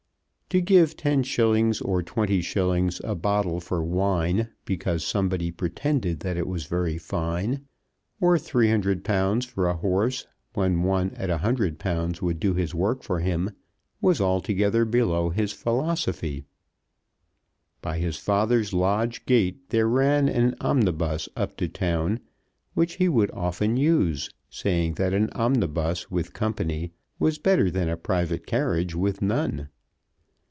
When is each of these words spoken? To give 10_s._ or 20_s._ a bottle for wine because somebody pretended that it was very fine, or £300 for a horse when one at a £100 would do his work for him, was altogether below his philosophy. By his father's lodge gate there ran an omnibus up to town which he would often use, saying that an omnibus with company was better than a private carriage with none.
To 0.51 0.59
give 0.59 0.97
10_s._ 0.97 1.81
or 1.87 2.03
20_s._ 2.03 3.01
a 3.05 3.15
bottle 3.15 3.61
for 3.61 3.81
wine 3.81 4.49
because 4.65 5.01
somebody 5.05 5.49
pretended 5.49 6.19
that 6.19 6.35
it 6.35 6.45
was 6.45 6.65
very 6.65 6.97
fine, 6.97 7.65
or 8.19 8.35
£300 8.35 9.45
for 9.45 9.69
a 9.69 9.77
horse 9.77 10.27
when 10.53 10.83
one 10.83 11.11
at 11.11 11.29
a 11.29 11.37
£100 11.37 12.21
would 12.21 12.37
do 12.41 12.53
his 12.53 12.75
work 12.75 13.01
for 13.01 13.21
him, 13.21 13.51
was 14.01 14.19
altogether 14.19 14.83
below 14.83 15.29
his 15.29 15.53
philosophy. 15.53 16.43
By 17.81 17.97
his 17.99 18.17
father's 18.17 18.73
lodge 18.73 19.25
gate 19.25 19.69
there 19.69 19.87
ran 19.87 20.27
an 20.27 20.55
omnibus 20.59 21.29
up 21.33 21.55
to 21.59 21.69
town 21.69 22.19
which 22.73 22.95
he 22.95 23.07
would 23.07 23.31
often 23.31 23.77
use, 23.77 24.29
saying 24.49 24.95
that 24.95 25.13
an 25.13 25.29
omnibus 25.31 26.11
with 26.11 26.33
company 26.33 26.91
was 27.19 27.37
better 27.37 27.71
than 27.71 27.87
a 27.87 27.95
private 27.95 28.45
carriage 28.45 28.93
with 28.93 29.21
none. 29.21 29.69